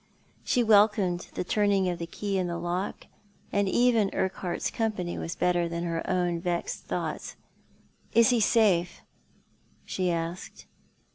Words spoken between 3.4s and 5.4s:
and even Urquhart's company was